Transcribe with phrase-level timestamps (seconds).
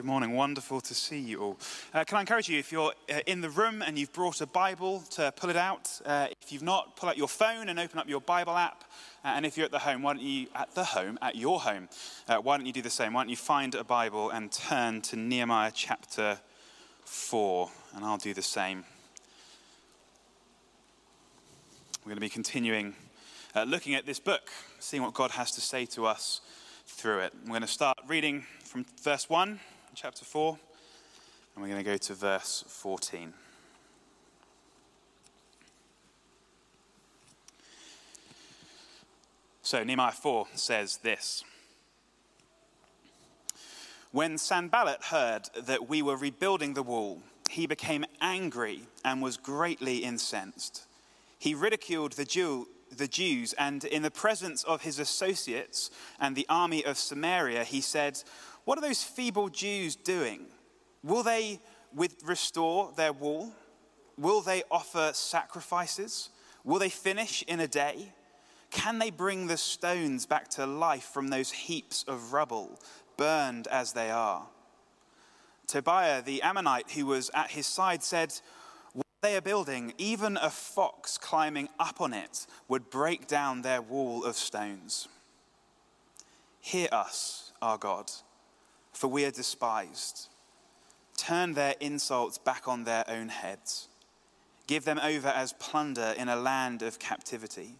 [0.00, 0.32] Good morning.
[0.32, 1.58] Wonderful to see you all.
[1.92, 4.46] Uh, can I encourage you, if you're uh, in the room and you've brought a
[4.46, 6.00] Bible, to pull it out.
[6.06, 8.84] Uh, if you've not, pull out your phone and open up your Bible app.
[9.22, 11.60] Uh, and if you're at the home, why don't you, at the home, at your
[11.60, 11.90] home,
[12.28, 13.12] uh, why don't you do the same?
[13.12, 16.40] Why don't you find a Bible and turn to Nehemiah chapter
[17.04, 17.68] 4?
[17.94, 18.84] And I'll do the same.
[22.06, 22.94] We're going to be continuing
[23.54, 26.40] uh, looking at this book, seeing what God has to say to us
[26.86, 27.34] through it.
[27.42, 29.60] We're going to start reading from verse 1
[29.94, 30.58] chapter 4,
[31.54, 33.32] and we're going to go to verse 14.
[39.62, 41.44] So, Nehemiah 4 says this
[44.12, 49.98] When Sanballat heard that we were rebuilding the wall, he became angry and was greatly
[49.98, 50.86] incensed.
[51.38, 56.46] He ridiculed the, Jew, the Jews, and in the presence of his associates and the
[56.48, 58.22] army of Samaria, he said,
[58.70, 60.46] what are those feeble Jews doing?
[61.02, 61.58] Will they
[61.92, 63.52] with, restore their wall?
[64.16, 66.28] Will they offer sacrifices?
[66.62, 68.12] Will they finish in a day?
[68.70, 72.78] Can they bring the stones back to life from those heaps of rubble,
[73.16, 74.46] burned as they are?
[75.66, 78.32] Tobiah the Ammonite, who was at his side, said,
[78.92, 83.82] What they are building, even a fox climbing up on it would break down their
[83.82, 85.08] wall of stones.
[86.60, 88.12] Hear us, our God
[88.92, 90.28] for we are despised.
[91.16, 93.88] Turn their insults back on their own heads.
[94.66, 97.76] Give them over as plunder in a land of captivity.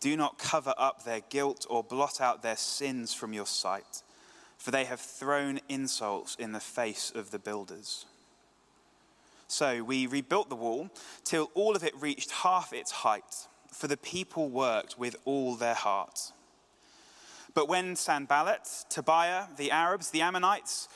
[0.00, 4.02] Do not cover up their guilt or blot out their sins from your sight,
[4.58, 8.06] for they have thrown insults in the face of the builders.
[9.48, 10.90] So we rebuilt the wall
[11.24, 15.74] till all of it reached half its height, for the people worked with all their
[15.74, 16.32] heart.
[17.54, 20.88] But when Sanballat, Tobiah, the Arabs, the Ammonites,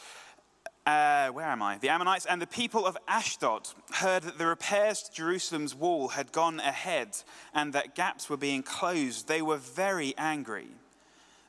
[0.87, 1.79] uh, where am I?
[1.79, 6.33] The Ammonites and the people of Ashdod heard that the repairs to Jerusalem's wall had
[6.33, 7.11] gone ahead
[7.55, 9.29] and that gaps were being closed.
[9.29, 10.69] They were very angry.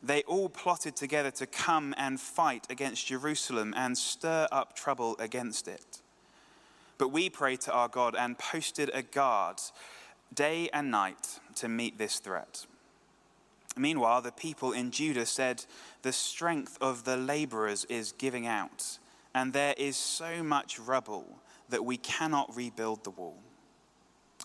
[0.03, 5.67] They all plotted together to come and fight against Jerusalem and stir up trouble against
[5.67, 6.01] it.
[6.97, 9.61] But we prayed to our God and posted a guard
[10.33, 12.65] day and night to meet this threat.
[13.77, 15.65] Meanwhile, the people in Judah said,
[16.01, 18.99] The strength of the laborers is giving out,
[19.33, 23.37] and there is so much rubble that we cannot rebuild the wall.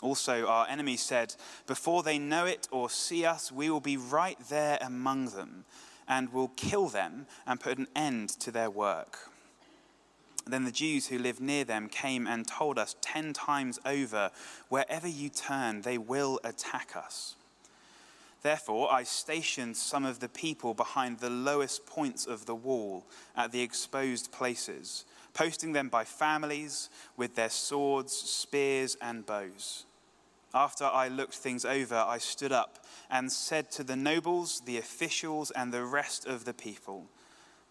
[0.03, 1.35] Also, our enemies said,
[1.67, 5.65] Before they know it or see us, we will be right there among them
[6.06, 9.31] and will kill them and put an end to their work.
[10.47, 14.31] Then the Jews who lived near them came and told us ten times over,
[14.69, 17.37] Wherever you turn, they will attack us.
[18.44, 23.53] Therefore, I stationed some of the people behind the lowest points of the wall at
[23.53, 29.87] the exposed places, posting them by families with their swords, spears, and bows.
[30.53, 35.50] After I looked things over, I stood up and said to the nobles, the officials,
[35.50, 37.06] and the rest of the people,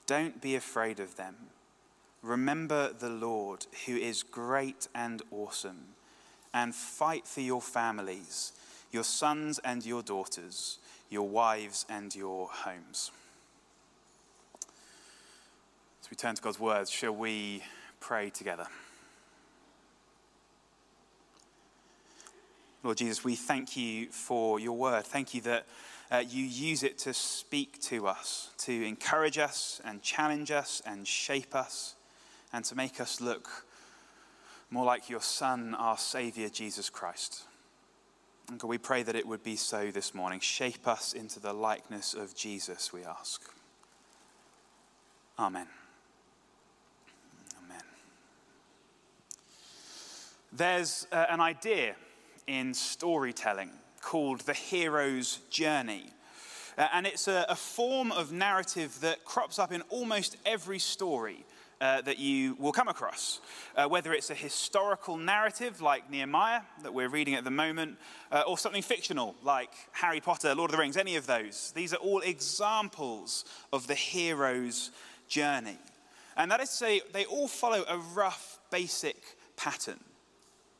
[0.07, 1.35] Don't be afraid of them.
[2.23, 5.93] Remember the Lord, who is great and awesome,
[6.51, 8.53] and fight for your families
[8.93, 10.77] your sons and your daughters,
[11.09, 13.11] your wives and your homes.
[16.01, 17.63] As we turn to God's words, shall we
[17.99, 18.67] pray together?
[22.83, 25.05] Lord Jesus, we thank you for your word.
[25.05, 25.65] Thank you that
[26.11, 31.07] uh, you use it to speak to us, to encourage us and challenge us and
[31.07, 31.95] shape us,
[32.51, 33.65] and to make us look
[34.69, 37.43] more like your Son, our Savior, Jesus Christ.
[38.49, 40.39] And God, we pray that it would be so this morning.
[40.39, 43.41] Shape us into the likeness of Jesus, we ask.
[45.39, 45.67] Amen.
[47.65, 47.83] Amen.
[50.51, 51.95] There's uh, an idea
[52.45, 56.05] in storytelling called the hero's journey.
[56.77, 61.45] Uh, and it's a, a form of narrative that crops up in almost every story
[61.83, 63.41] uh, that you will come across.
[63.75, 67.97] Uh, whether it's a historical narrative like Nehemiah that we're reading at the moment,
[68.31, 71.73] uh, or something fictional like Harry Potter, Lord of the Rings, any of those.
[71.75, 73.43] These are all examples
[73.73, 74.91] of the hero's
[75.27, 75.77] journey.
[76.37, 79.17] And that is to say, they all follow a rough, basic
[79.57, 79.99] pattern.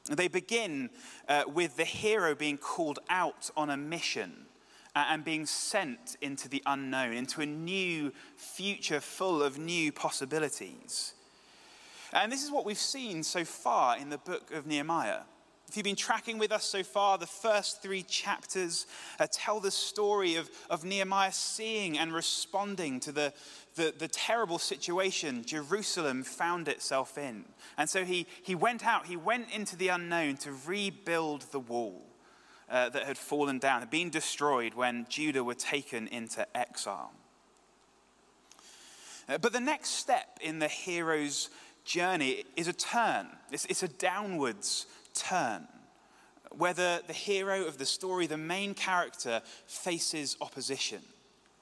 [0.10, 0.90] They begin
[1.28, 4.46] uh, with the hero being called out on a mission
[4.96, 11.14] and being sent into the unknown, into a new future full of new possibilities.
[12.12, 15.22] And this is what we've seen so far in the book of Nehemiah.
[15.68, 18.86] If you've been tracking with us so far, the first three chapters
[19.20, 23.34] uh, tell the story of, of Nehemiah seeing and responding to the,
[23.74, 27.46] the, the, terrible situation Jerusalem found itself in.
[27.76, 32.13] And so he, he went out, he went into the unknown to rebuild the wall
[32.74, 37.12] uh, that had fallen down, had been destroyed when Judah were taken into exile.
[39.30, 41.50] Uh, but the next step in the hero's
[41.86, 45.68] journey is a turn, it's, it's a downwards turn.
[46.52, 51.02] Whether the hero of the story, the main character, faces opposition.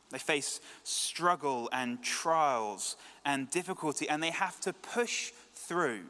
[0.09, 6.03] They face struggle and trials and difficulty, and they have to push through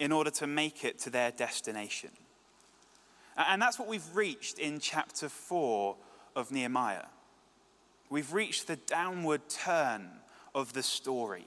[0.00, 2.10] in order to make it to their destination.
[3.38, 5.94] And that's what we've reached in chapter 4
[6.34, 7.06] of Nehemiah.
[8.10, 10.08] We've reached the downward turn
[10.54, 11.46] of the story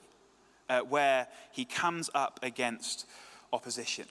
[0.70, 3.06] uh, where he comes up against
[3.52, 4.06] opposition.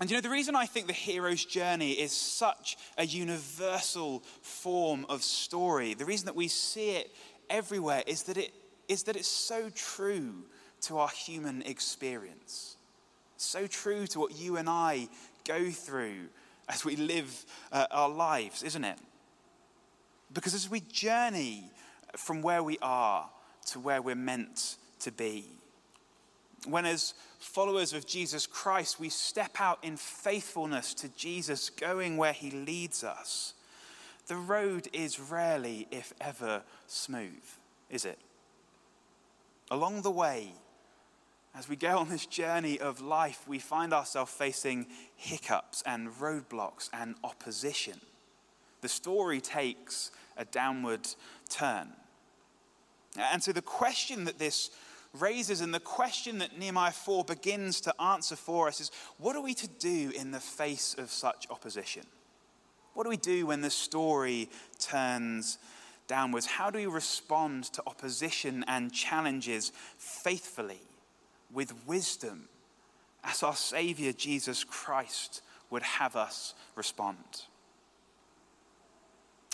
[0.00, 5.04] And you know, the reason I think the hero's journey is such a universal form
[5.08, 7.14] of story, the reason that we see it
[7.50, 8.52] everywhere is that, it,
[8.88, 10.44] is that it's so true
[10.82, 12.76] to our human experience.
[13.36, 15.08] So true to what you and I
[15.44, 16.28] go through
[16.68, 18.98] as we live uh, our lives, isn't it?
[20.32, 21.70] Because as we journey
[22.16, 23.28] from where we are
[23.66, 25.46] to where we're meant to be,
[26.66, 32.32] when, as followers of Jesus Christ, we step out in faithfulness to Jesus, going where
[32.32, 33.54] he leads us,
[34.26, 37.44] the road is rarely, if ever, smooth,
[37.88, 38.18] is it?
[39.70, 40.52] Along the way,
[41.56, 44.86] as we go on this journey of life, we find ourselves facing
[45.16, 48.00] hiccups and roadblocks and opposition.
[48.82, 51.08] The story takes a downward
[51.48, 51.88] turn.
[53.18, 54.70] And so, the question that this
[55.20, 55.60] raises.
[55.60, 59.54] And the question that Nehemiah 4 begins to answer for us is what are we
[59.54, 62.02] to do in the face of such opposition?
[62.94, 64.48] What do we do when the story
[64.78, 65.58] turns
[66.06, 66.46] downwards?
[66.46, 70.80] How do we respond to opposition and challenges faithfully,
[71.56, 72.50] with wisdom,
[73.24, 77.16] as our Savior Jesus Christ would have us respond?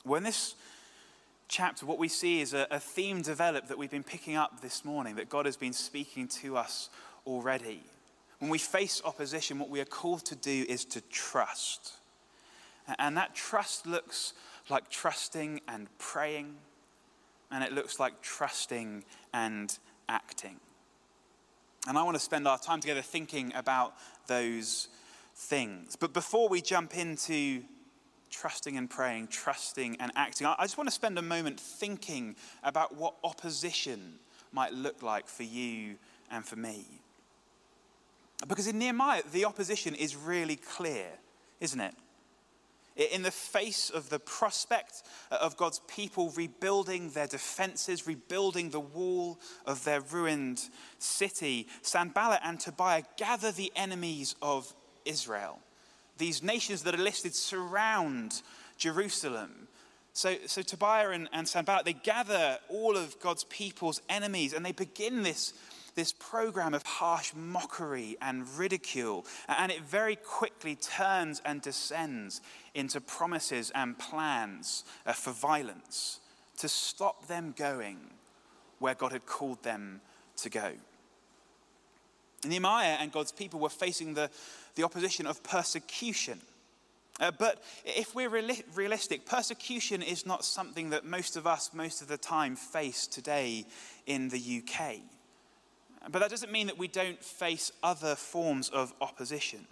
[0.02, 0.56] When this
[1.46, 4.84] chapter, what we see is a, a theme developed that we've been picking up this
[4.84, 6.90] morning, that God has been speaking to us
[7.24, 7.80] already.
[8.40, 11.92] When we face opposition, what we are called to do is to trust.
[12.98, 14.32] And that trust looks
[14.68, 16.56] like trusting and praying,
[17.52, 19.78] and it looks like trusting and
[20.08, 20.58] acting.
[21.88, 23.94] And I want to spend our time together thinking about
[24.26, 24.88] those
[25.34, 25.96] things.
[25.96, 27.62] But before we jump into
[28.32, 30.46] trusting and praying, trusting and acting.
[30.46, 32.34] I just want to spend a moment thinking
[32.64, 34.14] about what opposition
[34.52, 35.96] might look like for you
[36.30, 36.84] and for me.
[38.48, 41.06] Because in Nehemiah, the opposition is really clear,
[41.60, 41.94] isn't it?
[42.96, 48.80] In the face of the prospect uh, of God's people rebuilding their defenses, rebuilding the
[48.80, 50.68] wall of their ruined
[50.98, 54.74] city, Sanballat and Tobiah gather the enemies of
[55.04, 55.58] Israel
[56.22, 58.42] these nations that are listed surround
[58.78, 59.68] Jerusalem.
[60.12, 64.72] So, so Tobiah and, and Sanballat, they gather all of God's people's enemies and they
[64.72, 65.54] begin this,
[65.94, 69.26] this program of harsh mockery and ridicule.
[69.48, 72.40] And it very quickly turns and descends
[72.74, 76.20] into promises and plans uh, for violence
[76.58, 77.98] to stop them going
[78.78, 80.00] where God had called them
[80.36, 80.72] to go.
[82.44, 84.28] Nehemiah and God's people were facing the,
[84.74, 86.40] the opposition of persecution.
[87.20, 92.02] Uh, but if we're reali- realistic, persecution is not something that most of us, most
[92.02, 93.64] of the time, face today
[94.06, 94.96] in the UK.
[96.10, 99.66] But that doesn't mean that we don't face other forms of opposition.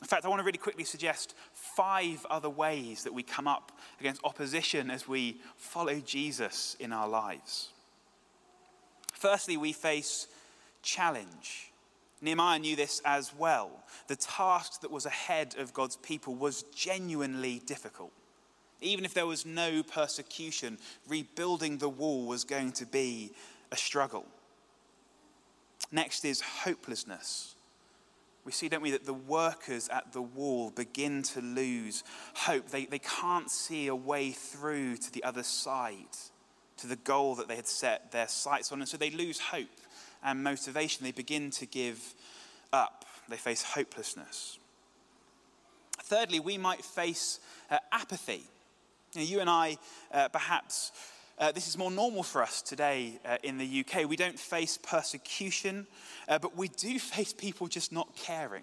[0.00, 3.72] In fact, I want to really quickly suggest five other ways that we come up
[4.00, 7.68] against opposition as we follow Jesus in our lives.
[9.12, 10.26] Firstly, we face
[10.82, 11.70] challenge.
[12.22, 13.70] Nehemiah knew this as well.
[14.08, 18.12] The task that was ahead of God's people was genuinely difficult.
[18.80, 23.32] Even if there was no persecution, rebuilding the wall was going to be
[23.70, 24.24] a struggle.
[25.92, 27.54] Next is hopelessness.
[28.44, 32.04] We see, don't we, that the workers at the wall begin to lose
[32.34, 32.68] hope.
[32.70, 36.16] They, they can't see a way through to the other side,
[36.78, 38.80] to the goal that they had set their sights on.
[38.80, 39.68] And so they lose hope
[40.22, 42.14] and motivation, they begin to give
[42.72, 43.04] up.
[43.28, 44.58] They face hopelessness.
[46.02, 48.42] Thirdly, we might face uh, apathy.
[49.14, 49.78] You, know, you, and I,
[50.12, 50.92] uh, perhaps,
[51.40, 54.06] uh, this is more normal for us today uh, in the UK.
[54.06, 55.86] We don't face persecution,
[56.28, 58.62] uh, but we do face people just not caring.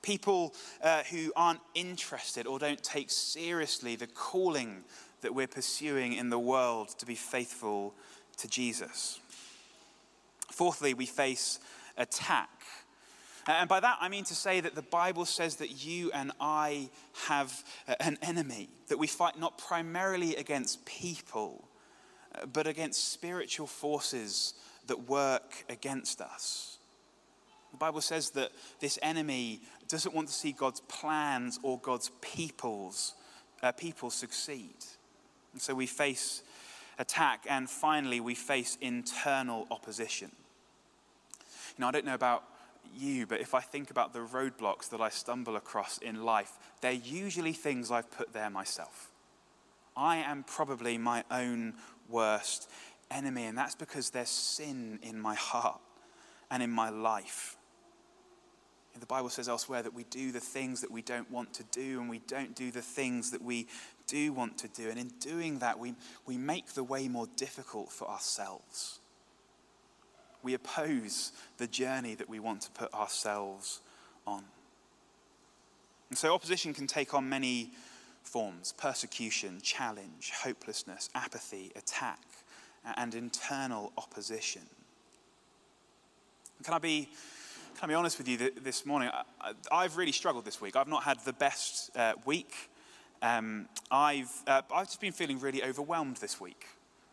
[0.00, 4.84] People uh, who aren't interested or don't take seriously the calling
[5.20, 7.94] that we're pursuing in the world to be faithful
[8.38, 9.20] to Jesus.
[10.50, 11.58] Fourthly, we face
[11.96, 12.48] attack.
[13.46, 16.88] And by that, I mean to say that the Bible says that you and I
[17.26, 17.62] have
[18.00, 21.68] an enemy, that we fight not primarily against people,
[22.52, 24.54] but against spiritual forces
[24.86, 26.78] that work against us.
[27.72, 33.14] The Bible says that this enemy doesn't want to see God's plans or God's peoples,
[33.62, 34.76] uh, people succeed.
[35.52, 36.42] And so we face
[36.98, 40.30] attack, and finally, we face internal opposition.
[41.76, 42.44] You know, I don't know about
[42.96, 46.92] you, but if I think about the roadblocks that I stumble across in life, they're
[46.92, 49.10] usually things I've put there myself.
[49.96, 51.74] I am probably my own
[52.08, 52.70] worst
[53.10, 55.80] enemy, and that's because there's sin in my heart
[56.50, 57.56] and in my life.
[58.98, 62.00] The Bible says elsewhere that we do the things that we don't want to do,
[62.00, 63.66] and we don't do the things that we
[64.06, 64.88] do want to do.
[64.88, 65.94] And in doing that, we,
[66.26, 69.00] we make the way more difficult for ourselves.
[70.42, 73.80] We oppose the journey that we want to put ourselves
[74.26, 74.44] on.
[76.10, 77.72] And so opposition can take on many
[78.34, 82.18] forms persecution, challenge, hopelessness, apathy, attack,
[82.96, 84.62] and internal opposition.
[86.64, 87.08] Can I be
[87.76, 89.08] can I be honest with you this morning?
[89.70, 90.74] I, have really struggled this week.
[90.74, 92.52] I've not had the best uh, week.
[93.22, 96.66] Um, I've, uh, I've just been feeling really overwhelmed this week.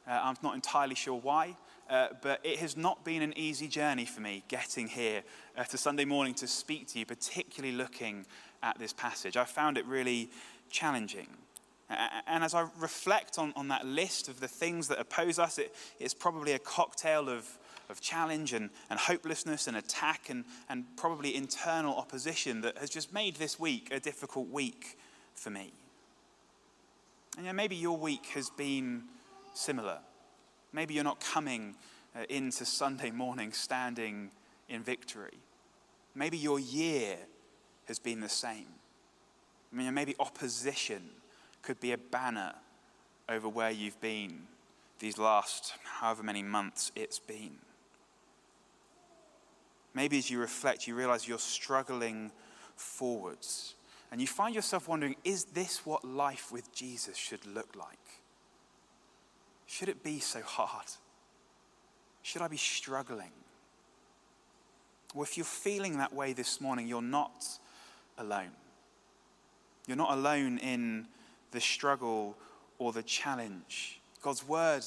[0.08, 1.56] Uh, I'm not entirely sure why,
[1.90, 5.22] uh, but it has not been an easy journey for me getting here
[5.56, 8.26] uh, to Sunday morning to speak to you, particularly looking
[8.64, 9.38] at this passage.
[9.38, 10.30] I found it really
[10.72, 11.28] challenging.
[12.26, 15.76] And as I reflect on, on that list of the things that oppose us, it,
[16.00, 17.58] it's probably a cocktail of
[17.92, 23.14] of challenge and, and hopelessness and attack and, and probably internal opposition that has just
[23.14, 24.98] made this week a difficult week
[25.36, 25.74] for me.
[27.38, 29.04] And yeah, maybe your week has been
[29.54, 30.00] similar.
[30.74, 31.76] Maybe you're not coming
[32.16, 34.32] uh, into Sunday morning standing
[34.70, 35.38] in victory.
[36.16, 37.18] Maybe your year
[37.88, 38.68] has been the same.
[39.72, 41.02] I mean, maybe opposition
[41.62, 42.54] could be a banner
[43.30, 44.48] over where you've been
[45.00, 47.58] these last however many months it's been.
[49.94, 52.32] Maybe as you reflect, you realize you're struggling
[52.76, 53.76] forwards.
[54.12, 57.98] And you find yourself wondering is this what life with Jesus should look like?
[59.66, 60.88] Should it be so hard?
[62.22, 63.32] Should I be struggling?
[65.14, 67.46] Well, if you're feeling that way this morning, you're not
[68.18, 68.52] alone.
[69.88, 71.08] You're not alone in
[71.52, 72.38] the struggle
[72.78, 74.00] or the challenge.
[74.22, 74.84] God's word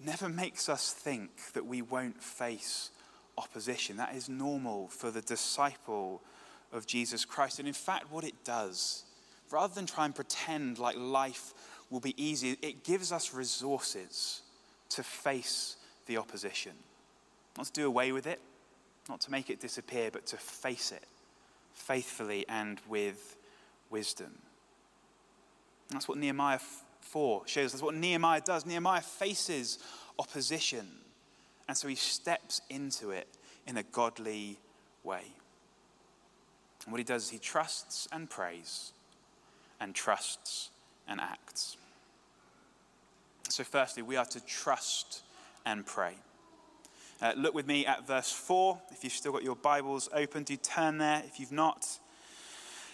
[0.00, 2.90] never makes us think that we won't face
[3.38, 3.96] opposition.
[3.96, 6.22] That is normal for the disciple
[6.72, 7.58] of Jesus Christ.
[7.58, 9.04] And in fact, what it does,
[9.50, 11.54] rather than try and pretend like life
[11.90, 14.42] will be easy, it gives us resources
[14.90, 15.76] to face
[16.06, 16.72] the opposition.
[17.56, 18.40] Not to do away with it,
[19.08, 21.04] not to make it disappear, but to face it
[21.72, 23.36] faithfully and with
[23.94, 24.32] wisdom.
[25.90, 26.58] That's what Nehemiah
[27.00, 27.70] 4 shows.
[27.70, 28.66] That's what Nehemiah does.
[28.66, 29.78] Nehemiah faces
[30.18, 30.88] opposition
[31.68, 33.28] and so he steps into it
[33.66, 34.58] in a godly
[35.02, 35.22] way.
[36.84, 38.92] And what he does is he trusts and prays
[39.80, 40.70] and trusts
[41.08, 41.76] and acts.
[43.48, 45.22] So, firstly, we are to trust
[45.64, 46.14] and pray.
[47.22, 48.78] Uh, look with me at verse 4.
[48.90, 51.22] If you've still got your Bibles open, do turn there.
[51.26, 51.86] If you've not,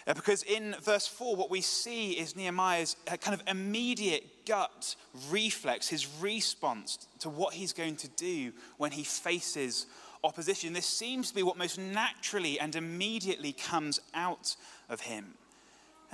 [0.05, 4.95] because in verse 4, what we see is Nehemiah's uh, kind of immediate gut
[5.29, 9.85] reflex, his response to what he's going to do when he faces
[10.23, 10.73] opposition.
[10.73, 14.55] This seems to be what most naturally and immediately comes out
[14.89, 15.35] of him.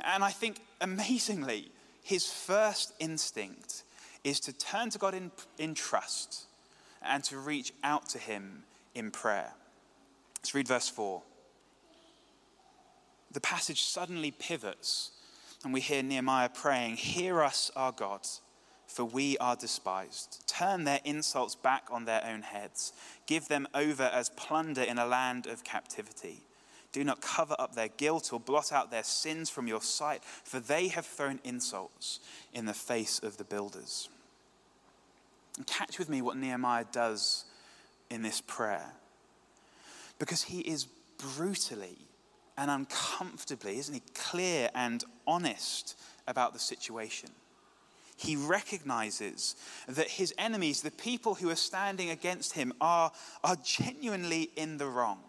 [0.03, 1.71] And I think amazingly,
[2.03, 3.83] his first instinct
[4.23, 6.45] is to turn to God in, in trust
[7.01, 8.63] and to reach out to him
[8.93, 9.53] in prayer.
[10.39, 11.21] Let's read verse 4
[13.37, 15.11] the passage suddenly pivots
[15.63, 18.21] and we hear Nehemiah praying, Hear us, our God,
[18.87, 20.41] for we are despised.
[20.47, 22.93] Turn their insults back on their own heads.
[23.27, 26.41] Give them over as plunder in a land of captivity.
[26.91, 30.59] Do not cover up their guilt or blot out their sins from your sight, for
[30.59, 32.19] they have thrown insults
[32.55, 34.09] in the face of the builders.
[35.57, 37.45] And catch with me what Nehemiah does
[38.09, 38.93] in this prayer.
[40.17, 40.87] Because he is
[41.19, 42.06] brutally
[42.57, 45.97] and uncomfortably, isn't he, clear and honest
[46.27, 47.29] about the situation.
[48.17, 49.55] He recognizes
[49.87, 53.11] that his enemies, the people who are standing against him, are,
[53.43, 55.19] are genuinely in the wrong.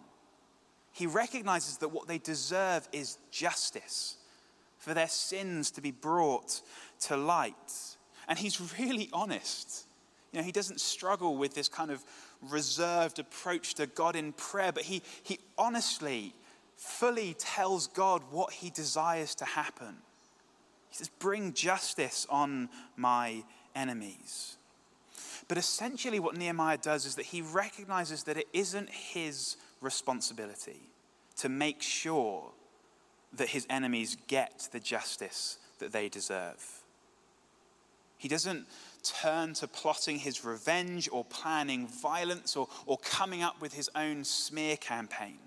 [0.93, 4.17] He recognizes that what they deserve is justice,
[4.79, 6.63] for their sins to be brought
[7.01, 7.55] to light.
[8.27, 9.85] And he's really honest.
[10.33, 12.03] You know, he doesn't struggle with this kind of
[12.41, 16.35] reserved approach to God in prayer, but he, he honestly,
[16.79, 19.97] fully tells God what he desires to happen.
[20.89, 23.43] He says, Bring justice on my
[23.75, 24.57] enemies.
[25.49, 30.81] But essentially, what Nehemiah does is that he recognizes that it isn't his responsibility
[31.37, 32.53] to make sure
[33.33, 36.83] that his enemies get the justice that they deserve.
[38.19, 38.67] He doesn't
[39.03, 44.25] turn to plotting his revenge or planning violence or, or coming up with his own
[44.25, 45.39] smear campaign.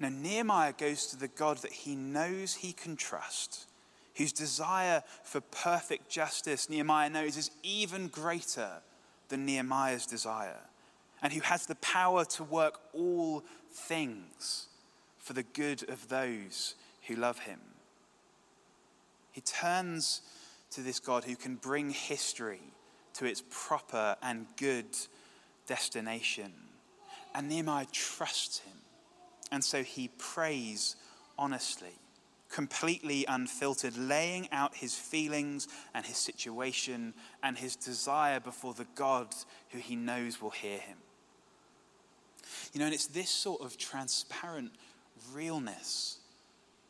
[0.00, 3.66] Now, Nehemiah goes to the God that he knows he can trust,
[4.16, 8.82] whose desire for perfect justice, Nehemiah knows, is even greater
[9.28, 10.60] than Nehemiah's desire,
[11.20, 14.68] and who has the power to work all things
[15.18, 16.74] for the good of those
[17.06, 17.60] who love him.
[19.32, 20.22] He turns
[20.70, 22.60] to this God who can bring history
[23.14, 24.96] to its proper and good
[25.66, 26.52] destination.
[27.34, 28.77] And Nehemiah trusts him.
[29.50, 30.96] And so he prays
[31.38, 31.92] honestly,
[32.50, 39.34] completely unfiltered, laying out his feelings and his situation and his desire before the God
[39.70, 40.96] who he knows will hear him.
[42.72, 44.72] You know, and it's this sort of transparent
[45.32, 46.18] realness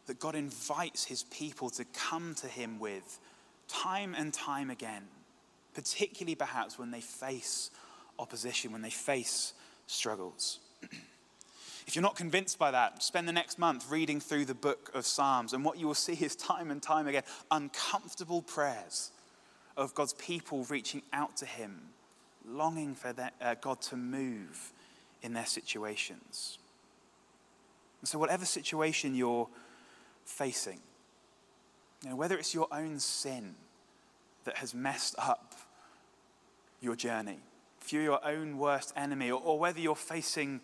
[0.06, 3.20] that God invites his people to come to him with
[3.66, 5.04] time and time again,
[5.74, 7.70] particularly perhaps when they face
[8.18, 9.52] opposition, when they face
[9.86, 10.60] struggles.
[11.88, 15.06] if you're not convinced by that, spend the next month reading through the book of
[15.06, 19.10] Psalms, and what you will see is time and time again uncomfortable prayers
[19.74, 21.80] of God's people reaching out to Him,
[22.46, 24.72] longing for that, uh, God to move
[25.22, 26.58] in their situations.
[28.02, 29.48] And so, whatever situation you're
[30.26, 30.80] facing,
[32.04, 33.54] you know, whether it's your own sin
[34.44, 35.54] that has messed up
[36.82, 37.38] your journey,
[37.80, 40.60] if you're your own worst enemy, or, or whether you're facing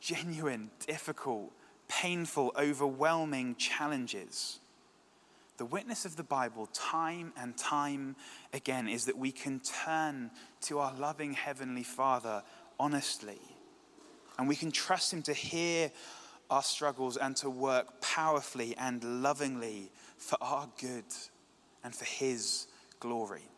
[0.00, 1.52] genuine, difficult,
[1.88, 4.60] painful, overwhelming challenges,
[5.58, 8.14] the witness of the Bible, time and time
[8.52, 10.30] again, is that we can turn
[10.62, 12.44] to our loving Heavenly Father
[12.78, 13.40] honestly.
[14.38, 15.90] And we can trust Him to hear
[16.48, 21.04] our struggles and to work powerfully and lovingly for our good
[21.82, 22.68] and for His
[23.00, 23.48] glory.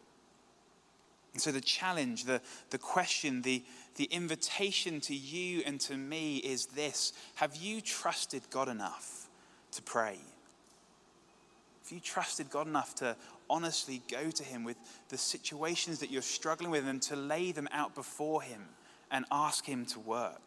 [1.34, 2.40] And so, the challenge, the,
[2.70, 3.62] the question, the,
[3.96, 9.28] the invitation to you and to me is this Have you trusted God enough
[9.72, 10.18] to pray?
[11.82, 13.16] Have you trusted God enough to
[13.48, 14.76] honestly go to Him with
[15.08, 18.62] the situations that you're struggling with and to lay them out before Him
[19.10, 20.40] and ask Him to work?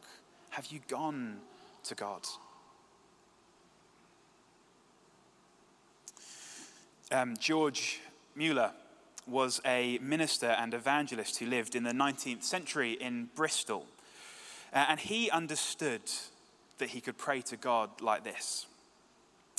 [0.52, 1.40] Have you gone
[1.84, 2.26] to God?
[7.12, 8.00] Um, George
[8.36, 8.72] Mueller
[9.28, 13.86] was a minister and evangelist who lived in the 19th century in Bristol.
[14.74, 16.02] Uh, and he understood
[16.80, 18.66] that he could pray to God like this.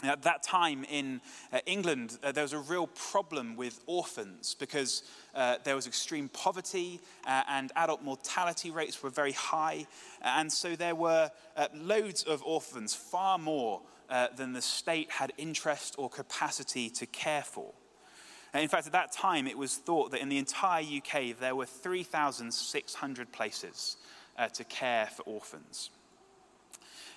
[0.02, 1.20] At that time in
[1.52, 5.02] uh, England, uh, there was a real problem with orphans because
[5.34, 9.86] uh, there was extreme poverty uh, and adult mortality rates were very high.
[10.20, 15.32] And so there were uh, loads of orphans, far more uh, than the state had
[15.38, 17.72] interest or capacity to care for.
[18.54, 21.66] In fact, at that time, it was thought that in the entire UK there were
[21.66, 23.96] 3,600 places
[24.38, 25.90] uh, to care for orphans.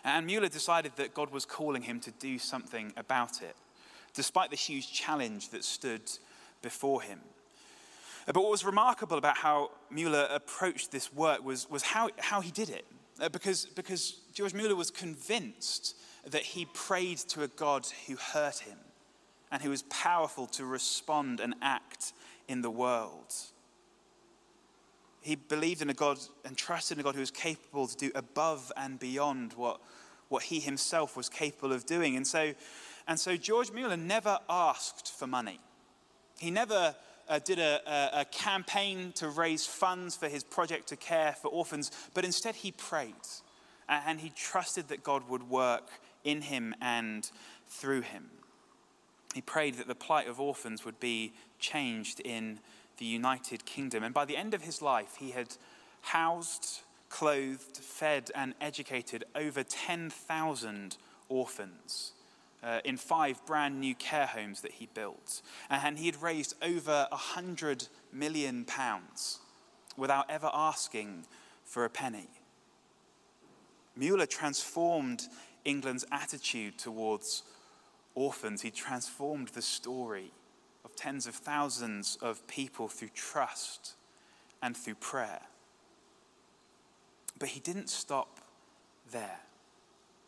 [0.03, 3.55] And Mueller decided that God was calling him to do something about it,
[4.15, 6.09] despite the huge challenge that stood
[6.63, 7.19] before him.
[8.27, 12.41] Uh, but what was remarkable about how Mueller approached this work was, was how, how
[12.41, 12.85] he did it.
[13.19, 15.95] Uh, because, because George Mueller was convinced
[16.25, 18.77] that he prayed to a God who hurt him
[19.51, 22.13] and who was powerful to respond and act
[22.47, 23.33] in the world.
[25.21, 28.11] He believed in a God and trusted in a God who was capable to do
[28.15, 29.81] above and beyond what,
[30.29, 32.15] what he himself was capable of doing.
[32.15, 32.53] And so,
[33.07, 35.59] and so George Mueller never asked for money.
[36.39, 36.95] He never
[37.27, 41.49] uh, did a, a, a campaign to raise funds for his project to care for
[41.49, 43.15] orphans, but instead he prayed
[43.89, 45.89] and he trusted that God would work
[46.23, 47.29] in him and
[47.67, 48.29] through him.
[49.37, 52.59] He prayed that the plight of orphans would be changed in
[52.97, 54.03] the United Kingdom.
[54.03, 55.57] And by the end of his life, he had
[56.01, 60.97] housed, clothed, fed, and educated over 10,000
[61.29, 62.13] orphans
[62.63, 65.43] uh, in five brand new care homes that he built.
[65.69, 69.37] And he had raised over a hundred million pounds
[69.95, 71.27] without ever asking
[71.63, 72.31] for a penny.
[73.95, 75.27] Mueller transformed
[75.63, 77.43] England's attitude towards
[78.17, 78.61] orphans.
[78.63, 80.31] He transformed the story
[80.83, 83.93] of tens of thousands of people through trust
[84.61, 85.41] and through prayer.
[87.39, 88.39] But he didn't stop
[89.11, 89.39] there.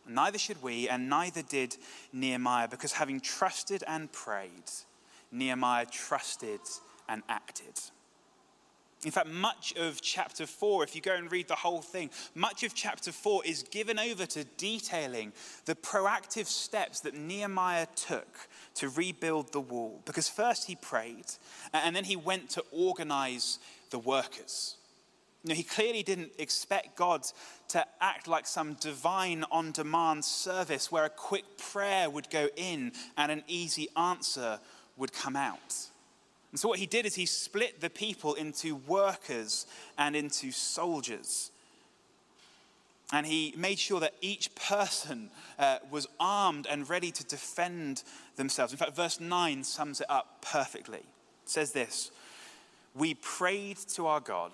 [0.08, 1.76] Neither should we, and neither did
[2.14, 4.72] Nehemiah, because having trusted and prayed,
[5.32, 6.62] Nehemiah trusted
[7.08, 7.80] and acted.
[9.06, 12.64] In fact, much of chapter 4, if you go and read the whole thing, much
[12.64, 15.32] of chapter 4 is given over to detailing
[15.64, 18.28] the proactive steps that Nehemiah took
[18.76, 20.02] to rebuild the wall.
[20.04, 21.26] Because first he prayed,
[21.74, 23.60] and then he went to organize
[23.90, 24.76] the workers.
[25.44, 27.26] You know, he clearly didn't expect God
[27.70, 32.92] to act like some divine on demand service where a quick prayer would go in
[33.16, 34.60] and an easy answer
[34.98, 35.89] would come out.
[36.52, 41.52] And so, what he did is he split the people into workers and into soldiers.
[43.12, 48.04] And he made sure that each person uh, was armed and ready to defend
[48.36, 48.72] themselves.
[48.72, 51.00] In fact, verse 9 sums it up perfectly.
[51.00, 52.12] It says this
[52.96, 54.52] We prayed to our God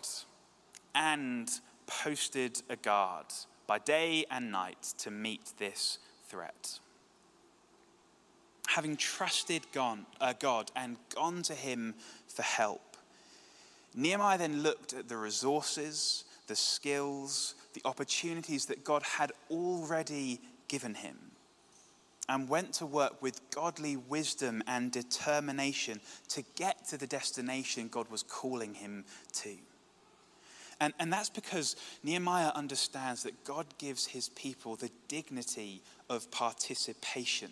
[0.93, 1.49] and
[1.85, 3.25] posted a guard
[3.67, 6.79] by day and night to meet this threat.
[8.67, 11.95] Having trusted God, uh, God and gone to him
[12.27, 12.97] for help,
[13.95, 20.95] Nehemiah then looked at the resources, the skills, the opportunities that God had already given
[20.95, 21.17] him
[22.27, 25.99] and went to work with godly wisdom and determination
[26.29, 29.55] to get to the destination God was calling him to.
[30.79, 37.51] And, and that's because Nehemiah understands that God gives his people the dignity of participation.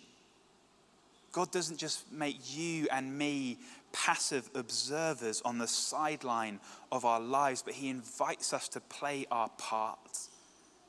[1.34, 3.58] God doesn't just make you and me
[3.92, 6.60] passive observers on the sideline
[6.92, 10.18] of our lives, but he invites us to play our part,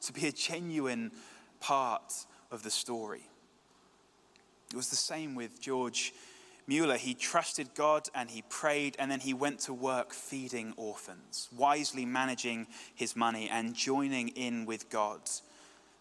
[0.01, 1.11] to be a genuine
[1.59, 2.13] part
[2.51, 3.27] of the story.
[4.71, 6.13] It was the same with George
[6.67, 11.49] Mueller, he trusted God and he prayed, and then he went to work feeding orphans,
[11.55, 15.21] wisely managing his money and joining in with God,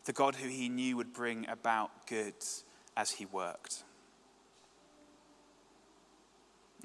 [0.05, 2.35] the God who he knew would bring about good
[2.95, 3.85] as he worked.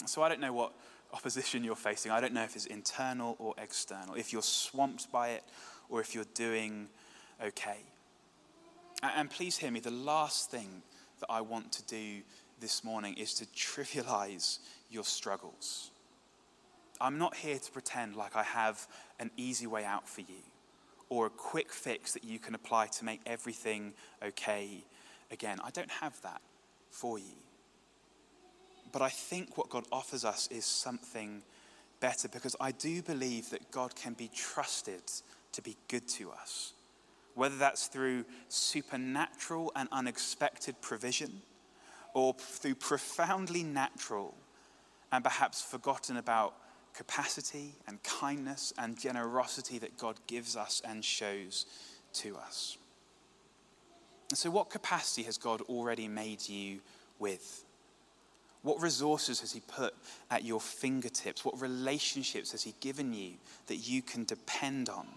[0.06, 0.74] So I don't know what
[1.14, 2.12] opposition you're facing.
[2.12, 5.44] I don't know if it's internal or external, if you're swamped by it
[5.90, 6.88] or if you're doing
[7.44, 7.78] okay.
[9.02, 10.82] And please hear me, the last thing
[11.20, 12.22] that I want to do
[12.60, 14.60] this morning is to trivialize
[14.90, 15.92] your struggles.
[17.02, 18.88] I'm not here to pretend like I have
[19.20, 20.44] an easy way out for you
[21.08, 24.84] or a quick fix that you can apply to make everything okay
[25.32, 25.60] again.
[25.64, 26.42] I don't have that
[26.90, 27.36] for you.
[28.92, 31.42] But I think what God offers us is something
[32.00, 35.04] better because I do believe that God can be trusted
[35.52, 36.74] to be good to us.
[37.36, 41.42] Whether that's through supernatural and unexpected provision,
[42.14, 44.34] or through profoundly natural
[45.12, 46.56] and perhaps forgotten about
[46.94, 51.66] capacity and kindness and generosity that God gives us and shows
[52.14, 52.78] to us.
[54.30, 56.80] And so, what capacity has God already made you
[57.18, 57.64] with?
[58.62, 59.94] What resources has He put
[60.30, 61.46] at your fingertips?
[61.46, 63.34] What relationships has He given you
[63.68, 65.08] that you can depend on?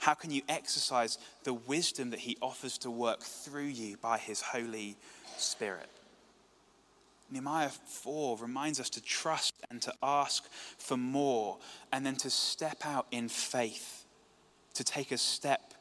[0.00, 4.40] How can you exercise the wisdom that He offers to work through you by His
[4.40, 4.96] Holy
[5.36, 5.88] Spirit?
[7.30, 10.44] Nehemiah 4 reminds us to trust and to ask
[10.78, 11.58] for more,
[11.90, 14.04] and then to step out in faith,
[14.74, 15.74] to take a step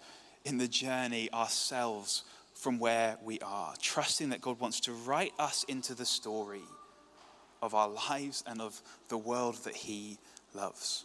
[0.45, 2.23] in the journey ourselves
[2.63, 6.63] from where we are, trusting that God wants to write us into the story
[7.61, 10.17] of our lives and of the world that He
[10.53, 11.03] loves.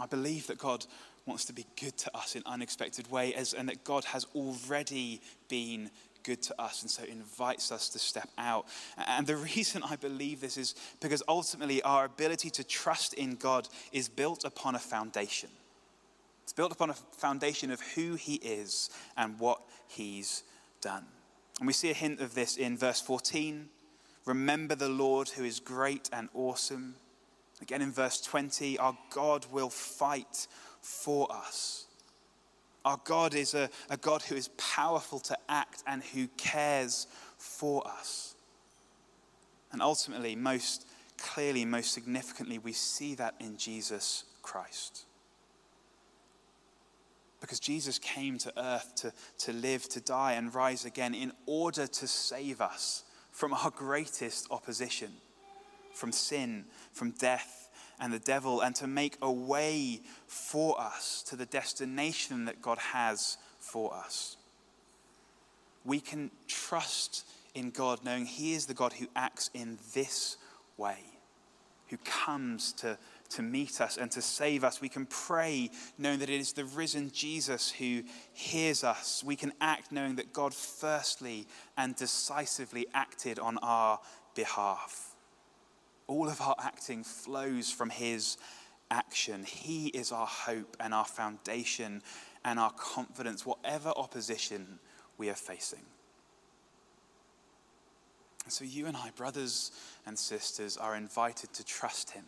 [0.00, 0.86] I believe that God
[1.26, 5.90] wants to be good to us in unexpected ways, and that God has already been
[6.22, 8.66] good to us and so invites us to step out.
[9.08, 13.68] And the reason I believe this is because ultimately our ability to trust in God
[13.90, 15.50] is built upon a foundation.
[16.46, 20.44] It's built upon a foundation of who He is and what He's
[20.80, 21.04] done.
[21.58, 23.68] And we see a hint of this in verse 14.
[24.26, 26.94] Remember the Lord who is great and awesome.
[27.60, 30.46] Again in verse 20, our God will fight
[30.80, 31.86] for us.
[32.84, 37.84] Our God is a, a God who is powerful to act and who cares for
[37.88, 38.36] us.
[39.72, 40.86] And ultimately, most
[41.18, 45.06] clearly, most significantly, we see that in Jesus Christ.
[47.46, 51.86] Because Jesus came to earth to, to live, to die, and rise again in order
[51.86, 55.12] to save us from our greatest opposition,
[55.94, 57.68] from sin, from death,
[58.00, 62.78] and the devil, and to make a way for us to the destination that God
[62.78, 64.36] has for us.
[65.84, 70.36] We can trust in God, knowing He is the God who acts in this
[70.76, 70.98] way,
[71.90, 72.98] who comes to,
[73.30, 74.80] to meet us and to save us.
[74.80, 79.22] We can pray knowing that it is the risen Jesus who hears us.
[79.24, 84.00] We can act knowing that God firstly and decisively acted on our
[84.34, 85.14] behalf.
[86.06, 88.36] All of our acting flows from His
[88.90, 89.44] action.
[89.44, 92.02] He is our hope and our foundation
[92.44, 94.78] and our confidence, whatever opposition
[95.18, 95.84] we are facing.
[98.44, 99.72] And so, you and I, brothers
[100.06, 102.26] and sisters, are invited to trust Him,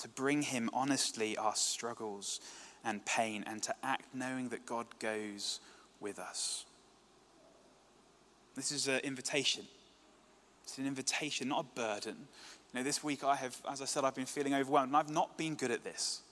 [0.00, 2.40] to bring Him honestly our struggles
[2.84, 5.60] and pain, and to act knowing that God goes
[5.98, 6.64] with us.
[8.54, 9.64] This is an invitation.
[10.62, 12.16] It's an invitation, not a burden.
[12.72, 15.10] You know, this week I have, as I said, I've been feeling overwhelmed, and I've
[15.10, 16.22] not been good at this.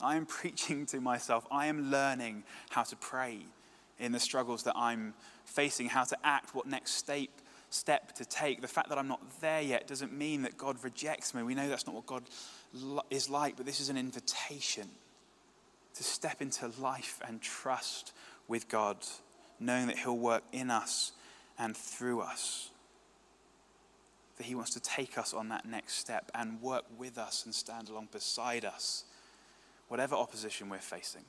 [0.00, 1.46] I am preaching to myself.
[1.50, 3.40] I am learning how to pray
[3.98, 5.14] in the struggles that I'm
[5.44, 7.28] facing, how to act, what next step,
[7.70, 8.60] step to take.
[8.60, 11.42] The fact that I'm not there yet doesn't mean that God rejects me.
[11.42, 12.24] We know that's not what God
[13.10, 14.88] is like, but this is an invitation
[15.94, 18.12] to step into life and trust
[18.48, 18.98] with God,
[19.58, 21.12] knowing that He'll work in us
[21.58, 22.70] and through us.
[24.36, 27.54] That He wants to take us on that next step and work with us and
[27.54, 29.04] stand along beside us,
[29.88, 31.24] whatever opposition we're facing.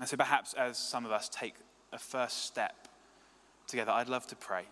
[0.00, 1.54] And so perhaps as some of us take
[1.92, 2.81] a first step
[3.72, 4.64] together, I'd love to pray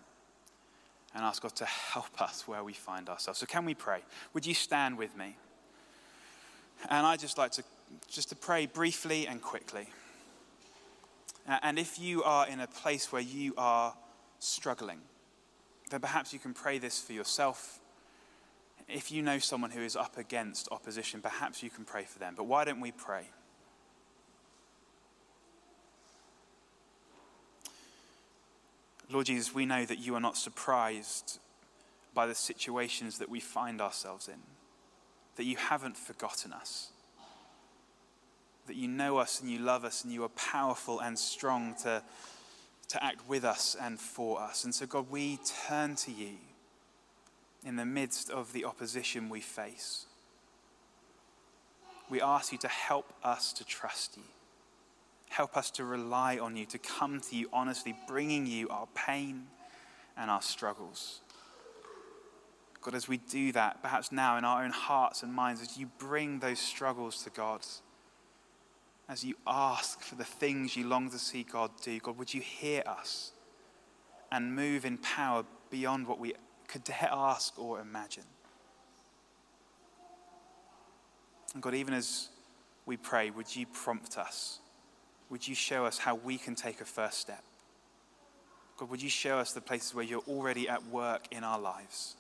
[1.15, 3.41] and ask God to help us where we find ourselves.
[3.41, 4.03] So can we pray?
[4.33, 5.37] Would you stand with me?
[6.89, 7.65] And I'd just like to
[8.09, 9.89] just to pray briefly and quickly.
[11.63, 13.95] And if you are in a place where you are
[14.39, 15.01] struggling,
[15.91, 17.81] then perhaps you can pray this for yourself.
[18.89, 22.35] If you know someone who is up against opposition, perhaps you can pray for them.
[22.37, 23.25] But why don't we pray?
[29.11, 31.41] Lord Jesus, we know that you are not surprised
[32.15, 34.41] by the situations that we find ourselves in,
[35.37, 36.91] that you haven't forgotten us,
[38.67, 42.03] that you know us and you love us and you are powerful and strong to,
[42.89, 44.65] to act with us and for us.
[44.65, 46.37] And so, God, we turn to you
[47.67, 50.07] in the midst of the opposition we face.
[52.09, 54.23] We ask you to help us to trust you.
[55.31, 59.47] Help us to rely on you, to come to you honestly, bringing you our pain
[60.17, 61.21] and our struggles.
[62.83, 65.89] God, as we do that, perhaps now in our own hearts and minds, as you
[65.99, 67.61] bring those struggles to God,
[69.09, 72.41] as you ask for the things you long to see God do, God, would you
[72.41, 73.31] hear us
[74.33, 76.35] and move in power beyond what we
[76.67, 78.25] could ask or imagine?
[81.55, 82.31] And God, even as
[82.85, 84.59] we pray, would you prompt us?
[85.31, 87.43] Would you show us how we can take a first step?
[88.77, 92.17] God, would you show us the places where you're already at work in our lives?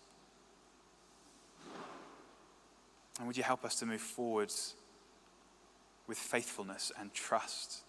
[3.18, 4.74] And would you help us to move forwards
[6.06, 7.80] with faithfulness and trust,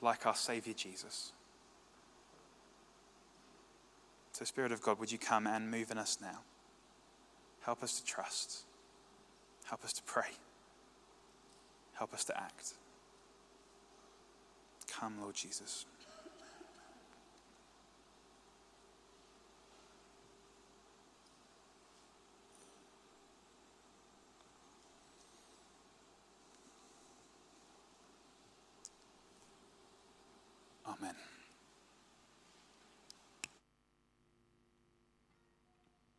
[0.00, 1.32] like our Savior Jesus?
[4.32, 6.40] So, Spirit of God, would you come and move in us now?
[7.62, 8.62] Help us to trust.
[9.64, 10.30] Help us to pray.
[11.94, 12.74] Help us to act.
[15.00, 15.86] Come, Lord Jesus.
[30.86, 31.31] Amen.